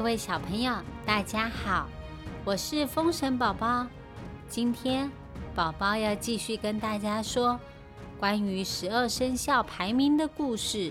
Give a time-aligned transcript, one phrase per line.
[0.00, 0.74] 各位小朋友，
[1.04, 1.86] 大家好，
[2.42, 3.86] 我是风神宝宝。
[4.48, 5.12] 今天
[5.54, 7.60] 宝宝要继续跟大家说
[8.18, 10.90] 关于十二生肖排名的故事。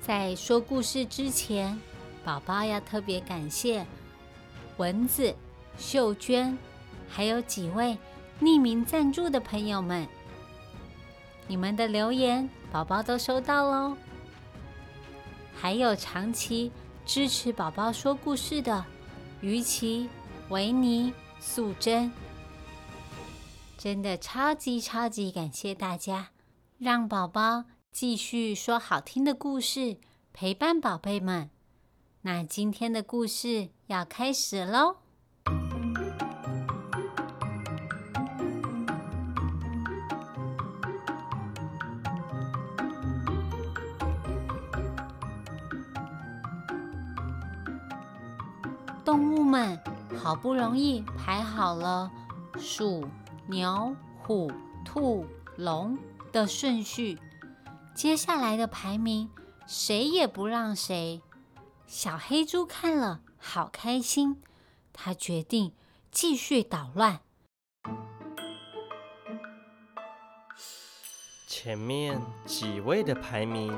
[0.00, 1.78] 在说故事之前，
[2.24, 3.84] 宝宝要特别感谢
[4.78, 5.34] 蚊子、
[5.76, 6.56] 秀娟，
[7.10, 7.98] 还有几位
[8.40, 10.08] 匿名赞助的朋友们，
[11.46, 13.94] 你们的留言宝宝都收到喽。
[15.54, 16.72] 还有长期
[17.06, 18.84] 支持宝宝说故事的
[19.40, 20.08] 于琪、
[20.48, 22.10] 维尼、素贞，
[23.76, 26.30] 真的超级超级感谢大家，
[26.78, 29.98] 让宝宝继续说好听的故事，
[30.32, 31.50] 陪伴宝贝们。
[32.22, 35.03] 那今天的故事要开始喽。
[49.54, 49.78] 们
[50.20, 52.10] 好不容易排好了
[52.58, 53.06] 鼠、
[53.46, 54.50] 牛、虎、
[54.84, 55.24] 兔、
[55.56, 55.96] 龙
[56.32, 57.16] 的顺序，
[57.94, 59.30] 接下来的排名
[59.64, 61.22] 谁也不让谁。
[61.86, 64.42] 小黑猪看了好开心，
[64.92, 65.72] 他决定
[66.10, 67.20] 继续捣乱。
[71.46, 73.72] 前面几位的排名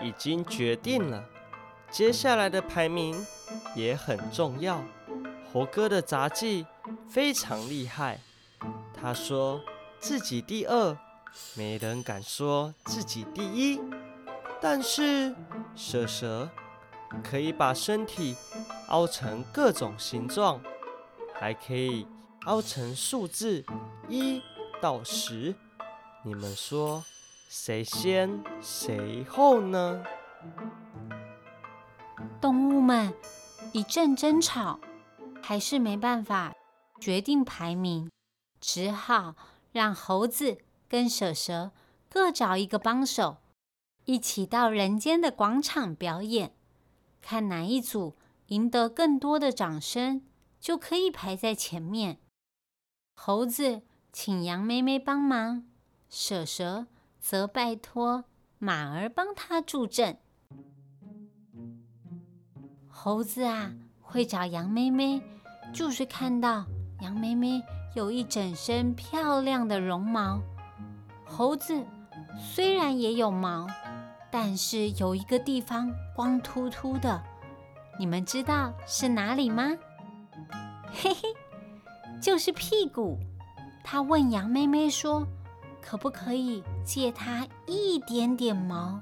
[0.00, 1.24] 已经决定了，
[1.90, 3.26] 接下来的排名。
[3.76, 4.82] 也很重要。
[5.56, 6.66] 猴哥的杂技
[7.08, 8.20] 非常厉害，
[8.92, 9.58] 他说
[9.98, 10.94] 自己第二，
[11.54, 13.80] 没人敢说自己第一。
[14.60, 15.34] 但是
[15.74, 16.46] 蛇蛇
[17.24, 18.36] 可以把身体
[18.88, 20.60] 凹成各种形状，
[21.32, 22.06] 还可以
[22.44, 23.64] 凹成数字
[24.10, 24.42] 一
[24.82, 25.54] 到十。
[26.22, 27.02] 你们说
[27.48, 30.04] 谁先谁后呢？
[32.42, 33.10] 动物们。
[33.72, 34.78] 一阵争吵，
[35.48, 36.52] 还是没办法
[37.00, 38.10] 决定排名，
[38.60, 39.36] 只好
[39.70, 40.58] 让猴子
[40.88, 41.70] 跟蛇蛇
[42.08, 43.36] 各找一个帮手，
[44.06, 46.56] 一起到人间的广场表演，
[47.22, 48.16] 看哪一组
[48.48, 50.26] 赢得更多的掌声，
[50.58, 52.18] 就可以排在前面。
[53.14, 53.82] 猴子
[54.12, 55.64] 请杨妹妹帮忙，
[56.08, 56.88] 蛇蛇
[57.20, 58.24] 则拜托
[58.58, 60.18] 马儿帮他助阵。
[62.88, 65.22] 猴子啊，会找杨妹妹，
[65.72, 66.64] 就是看到
[67.00, 67.62] 杨妹妹
[67.94, 70.40] 有一整身漂亮的绒毛。
[71.24, 71.84] 猴子
[72.38, 73.66] 虽然也有毛，
[74.30, 77.22] 但是有一个地方光秃秃的，
[77.98, 79.76] 你们知道是哪里吗？
[80.92, 81.22] 嘿嘿，
[82.20, 83.18] 就是屁股。
[83.84, 85.26] 他问杨妹妹说
[85.80, 89.00] ：“可不可以借她一点点毛，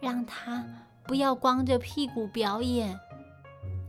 [0.00, 0.64] 让她
[1.04, 2.98] 不要光着屁股表演？”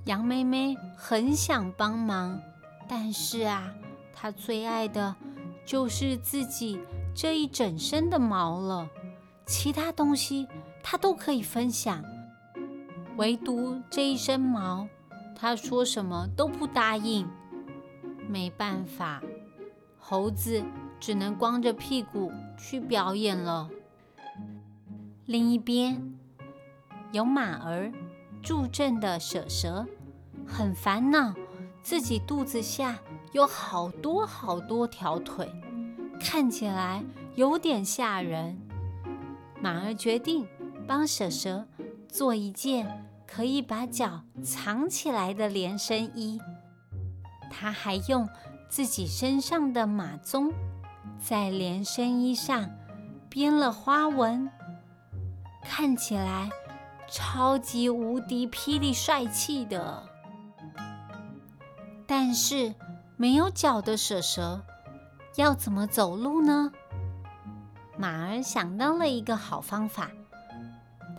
[0.08, 2.42] 杨妹妹很想帮忙，
[2.88, 3.74] 但是啊，
[4.14, 5.14] 她最爱的
[5.66, 6.80] 就是自己
[7.14, 8.88] 这一整身的毛了。
[9.46, 10.48] 其他东西
[10.82, 12.02] 她都可以分享，
[13.18, 14.88] 唯独这一身毛，
[15.36, 17.28] 她说什么都不答应。
[18.30, 19.22] 没办法，
[20.00, 20.64] 猴子
[21.02, 23.70] 只能光着屁股去表演了。
[25.26, 26.18] 另一边，
[27.12, 27.92] 有马儿
[28.42, 29.86] 助阵的蛇蛇。
[30.48, 31.34] 很烦恼，
[31.84, 32.98] 自己肚子下
[33.34, 35.52] 有好多好多条腿，
[36.20, 37.04] 看起来
[37.36, 38.60] 有点吓人。
[39.60, 40.48] 马儿决定
[40.88, 41.68] 帮蛇蛇
[42.08, 46.40] 做一件可以把脚藏起来的连身衣。
[47.50, 48.28] 他还用
[48.70, 50.52] 自己身上的马鬃
[51.20, 52.70] 在连身衣上
[53.30, 54.50] 编了花纹，
[55.64, 56.50] 看起来
[57.10, 60.07] 超级无敌霹雳帅气的。
[62.08, 62.74] 但是
[63.18, 64.64] 没有脚的蛇蛇
[65.36, 66.72] 要怎么走路呢？
[67.98, 70.10] 马儿想到了一个好方法，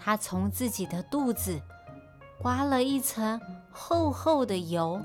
[0.00, 1.60] 他从自己的肚子
[2.40, 3.40] 刮了一层
[3.70, 5.00] 厚厚的油，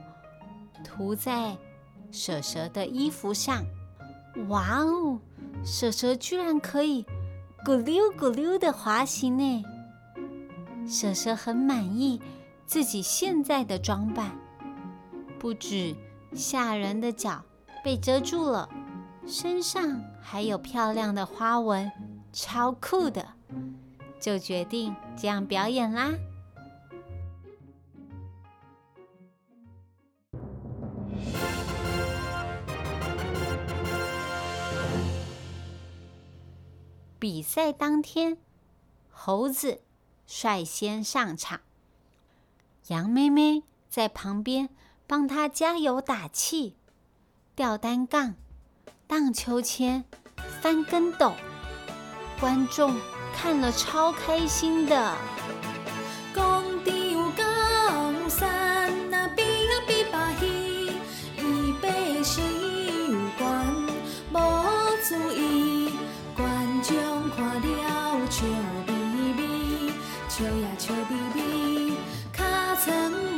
[0.84, 1.58] 涂在
[2.12, 3.66] 蛇蛇的衣服上。
[4.48, 5.20] 哇哦，
[5.66, 7.06] 蛇蛇居然可以
[7.66, 9.64] 咕溜咕溜的滑行呢！
[10.88, 12.22] 蛇蛇很满意
[12.66, 14.32] 自己现在的装扮。
[15.44, 15.94] 不止
[16.34, 17.44] 吓人的脚
[17.84, 18.70] 被遮住了，
[19.28, 21.92] 身上还有漂亮的花纹，
[22.32, 23.28] 超酷的，
[24.22, 26.14] 就决定这样表演啦。
[37.20, 38.38] 比赛当天，
[39.10, 39.82] 猴子
[40.26, 41.60] 率先上场。
[42.88, 44.70] 羊妹妹在旁边
[45.06, 46.76] 帮他加油打气，
[47.56, 48.36] 吊单杠，
[49.06, 50.06] 荡秋千，
[50.62, 51.34] 翻跟斗，
[52.40, 52.96] 观众
[53.36, 55.16] 看了超开心的。
[56.34, 57.44] 工地有高
[58.30, 60.48] 山那比那比巴嘿，
[61.38, 63.76] 一杯是有关
[64.32, 64.40] 无
[65.08, 65.92] 注意，
[66.36, 68.46] 观众看了笑
[68.88, 69.92] 眯眯，
[70.28, 71.98] 笑呀笑眯眯，
[72.32, 73.33] 卡层。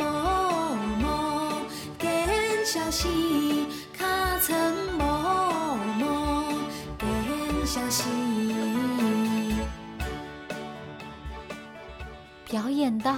[12.47, 13.17] 表演到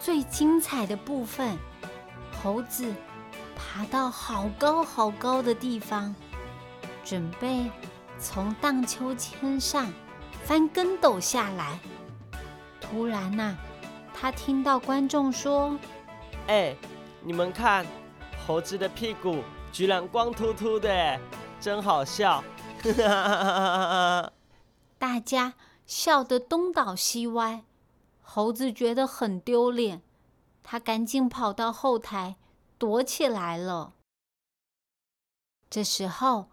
[0.00, 1.58] 最精彩的部分，
[2.42, 2.94] 猴子
[3.54, 6.14] 爬到好高好高的地方，
[7.04, 7.70] 准备
[8.18, 9.92] 从荡秋千上
[10.44, 11.78] 翻跟斗下来。
[12.80, 13.54] 突然呐，
[14.14, 15.76] 他听到观众说
[16.48, 16.74] ：“哎，
[17.22, 17.84] 你们看，
[18.48, 21.20] 猴子的屁股居然光秃秃的，
[21.60, 22.42] 真好笑！”
[24.98, 25.52] 大家
[25.84, 27.64] 笑得东倒西歪。
[28.22, 30.00] 猴子觉得很丢脸，
[30.62, 32.36] 他赶紧跑到后台
[32.78, 33.92] 躲起来了。
[35.68, 36.48] 这时候，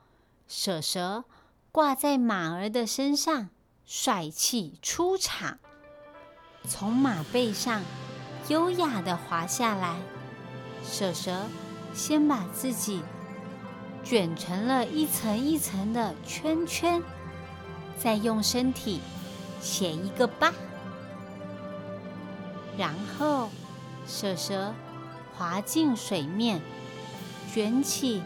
[0.49, 1.23] 蛇蛇
[1.71, 3.51] 挂在马儿的身上，
[3.85, 5.59] 帅气出场，
[6.67, 7.81] 从马背上
[8.49, 9.95] 优雅的滑下来。
[10.83, 11.45] 蛇蛇
[11.95, 13.01] 先把自己
[14.03, 17.01] 卷成了一层一层的圈圈，
[17.97, 18.99] 再用身体
[19.61, 20.51] 写一个八。
[22.77, 23.49] 然后，
[24.05, 24.73] 蛇蛇
[25.33, 26.61] 滑进水面，
[27.53, 28.21] 卷起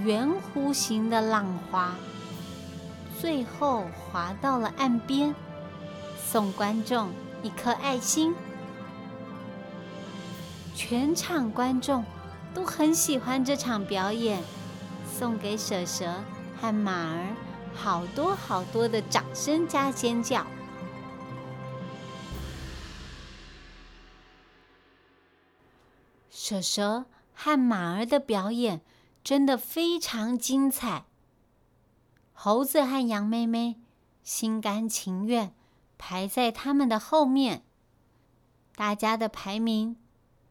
[0.00, 1.94] 圆弧形的浪花，
[3.20, 5.34] 最后滑到了岸边，
[6.18, 7.10] 送观众
[7.42, 8.34] 一颗爱心。
[10.74, 12.02] 全场观众
[12.54, 14.42] 都很喜欢这场表演，
[15.06, 16.22] 送给蛇蛇
[16.60, 17.34] 和马儿
[17.74, 20.46] 好多好多的掌声加尖叫。
[26.30, 28.82] 蛇蛇和马儿的表演
[29.24, 31.04] 真的非常精彩。
[32.32, 33.76] 猴子和羊妹妹
[34.22, 35.54] 心甘情愿
[35.96, 37.62] 排在他们的后面。
[38.74, 39.96] 大家的排名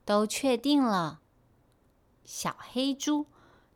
[0.06, 1.19] 都确定了。
[2.23, 3.27] 小黑猪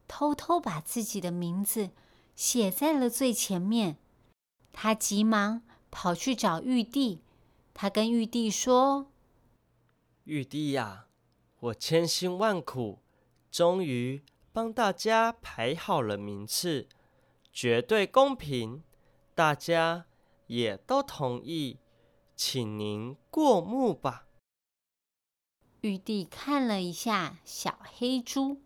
[0.07, 1.91] 偷偷把自己的名字
[2.35, 3.97] 写在了最前面。
[4.71, 7.21] 他急忙跑去找玉帝。
[7.73, 9.11] 他跟玉帝说
[10.25, 11.07] ：“玉帝呀。”
[11.59, 12.99] 我千辛万苦，
[13.49, 16.87] 终于帮大家排好了名次，
[17.51, 18.83] 绝对公平，
[19.33, 20.05] 大家
[20.45, 21.79] 也都同意，
[22.35, 24.24] 请您过目吧。
[25.85, 28.57] 玉帝看了一下小黑猪，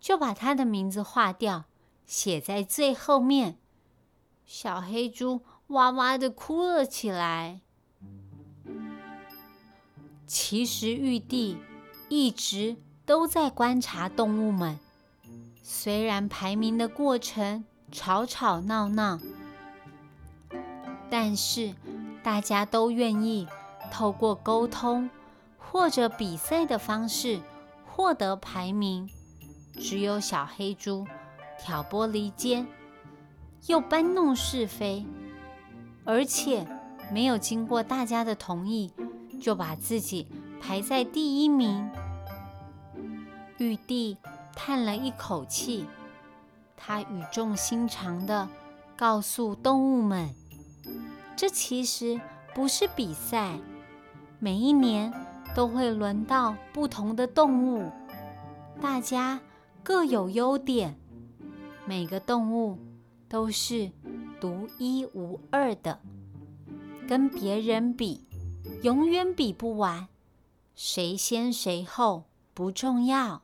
[0.00, 1.66] 就把他的名字划掉，
[2.06, 3.58] 写在最后面。
[4.46, 7.60] 小黑猪哇哇的哭了起来。
[10.26, 11.58] 其实玉帝。
[12.08, 14.78] 一直都在观察动物们，
[15.62, 19.18] 虽然排名的过程吵吵闹闹，
[21.08, 21.74] 但是
[22.22, 23.48] 大家都愿意
[23.90, 25.08] 透过沟通
[25.72, 27.40] 或者比赛的方式
[27.86, 29.08] 获得排名。
[29.80, 31.06] 只有小黑猪
[31.58, 32.66] 挑拨离间，
[33.68, 35.06] 又搬弄是非，
[36.04, 36.66] 而且
[37.10, 38.92] 没有经过大家的同意，
[39.40, 40.28] 就把自己
[40.60, 41.90] 排在第一名。
[43.56, 44.18] 玉帝
[44.54, 45.86] 叹了一口气，
[46.76, 48.46] 他语重心长地
[48.94, 50.34] 告诉动物们
[51.34, 52.20] ：“这其实
[52.54, 53.58] 不是比赛，
[54.38, 55.10] 每一年
[55.54, 57.90] 都会轮到不同的动物，
[58.80, 59.40] 大家
[59.82, 60.98] 各有优点，
[61.86, 62.78] 每个动物
[63.28, 63.90] 都是
[64.40, 66.00] 独一无二的，
[67.06, 68.24] 跟别人比，
[68.82, 70.08] 永远比不完，
[70.74, 73.42] 谁先谁后不重要。”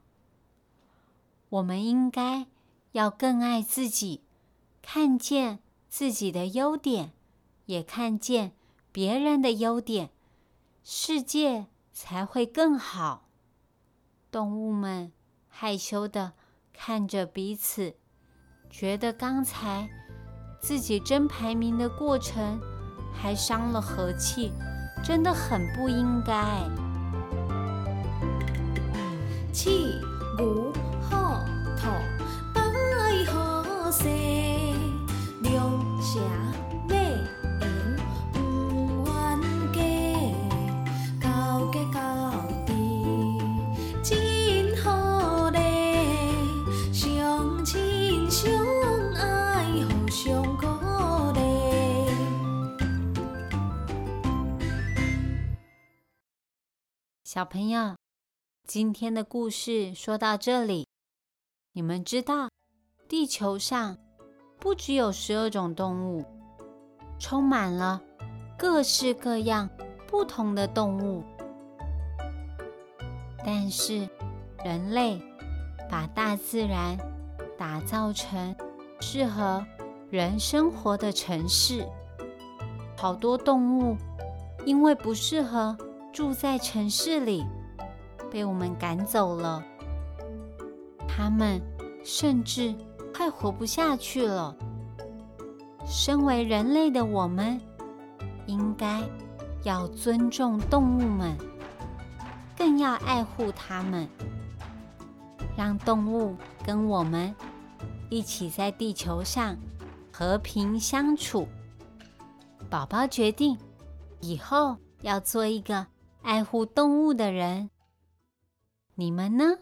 [1.50, 2.46] 我们应该
[2.92, 4.22] 要更爱自己，
[4.82, 7.12] 看见自己的优点，
[7.66, 8.52] 也看见
[8.92, 10.10] 别人的优点，
[10.84, 11.66] 世界
[12.00, 13.28] 才会更好。
[14.30, 15.12] 动物们
[15.48, 16.34] 害羞的
[16.72, 17.96] 看着彼此，
[18.70, 19.90] 觉得刚才
[20.60, 22.60] 自己争排名的过程
[23.12, 24.52] 还伤了和气，
[25.02, 26.62] 真的很不应该。
[29.52, 30.00] 气
[30.36, 30.67] 不。
[57.38, 57.94] 小朋友，
[58.66, 60.88] 今天的故事说到这里，
[61.72, 62.50] 你们知道
[63.08, 63.96] 地球上
[64.58, 66.24] 不只有十二种动物，
[67.20, 68.02] 充满了
[68.58, 69.70] 各式各样
[70.08, 71.22] 不同的动物，
[73.46, 74.08] 但是
[74.64, 75.22] 人类
[75.88, 76.98] 把大自然
[77.56, 78.52] 打造成
[79.00, 79.64] 适合
[80.10, 81.88] 人生活的城市，
[82.96, 83.96] 好多动物
[84.66, 85.78] 因为不适合。
[86.18, 87.46] 住在城市里，
[88.28, 89.62] 被我们赶走了。
[91.06, 91.62] 他们
[92.02, 92.74] 甚至
[93.14, 94.56] 快活不下去了。
[95.86, 97.60] 身为人类的我们，
[98.46, 99.00] 应该
[99.62, 101.38] 要尊重动物们，
[102.56, 104.08] 更要爱护它们，
[105.56, 106.34] 让动物
[106.64, 107.32] 跟我们
[108.10, 109.56] 一起在地球上
[110.12, 111.46] 和平相处。
[112.68, 113.56] 宝宝决定
[114.18, 115.86] 以后要做一个。
[116.22, 117.70] 爱护动物的人，
[118.94, 119.58] 你们呢？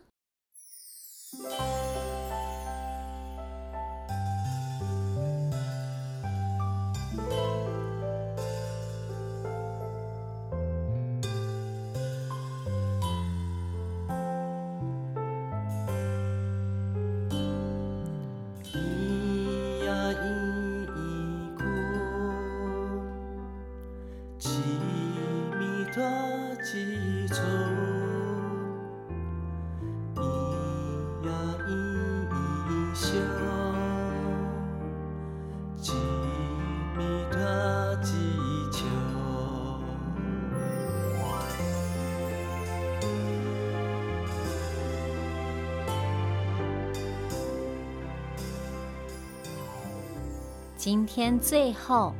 [50.86, 52.14] 今天最后，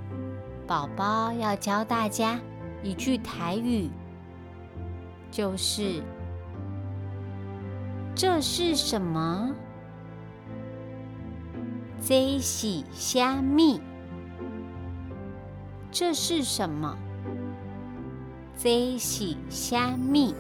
[0.66, 2.36] 宝宝要教大家
[2.82, 3.88] 一句台语，
[5.30, 6.02] 就是
[8.12, 9.54] “这是什么？”
[12.02, 13.80] 这是虾米？
[15.92, 16.98] 这是什么？
[18.58, 20.34] 这是虾米？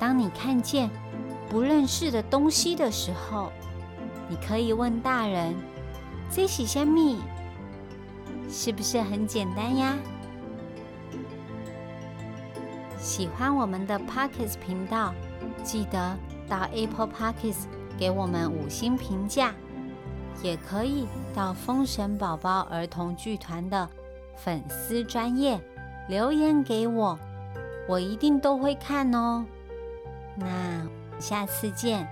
[0.00, 0.90] 当你看见
[1.48, 3.52] 不认识的东西的时候，
[4.28, 5.54] 你可以问大人。
[6.34, 7.20] 这是虾米？
[8.48, 9.94] 是不是很简单呀？
[12.98, 15.12] 喜欢我们的 Pockets 频道，
[15.62, 16.16] 记得
[16.48, 17.66] 到 Apple Pockets
[17.98, 19.52] 给我们五星评价，
[20.42, 23.86] 也可以到封神宝宝儿童剧团的
[24.34, 25.60] 粉丝专业
[26.08, 27.18] 留言给我，
[27.86, 29.44] 我一定都会看哦。
[30.34, 30.46] 那
[31.18, 32.08] 下次见，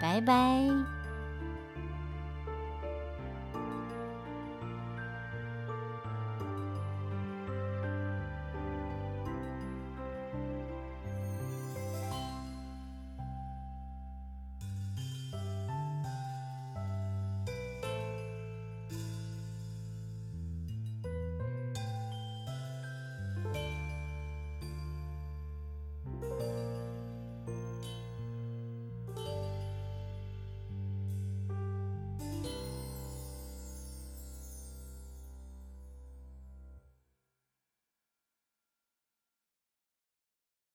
[0.00, 0.93] 拜拜。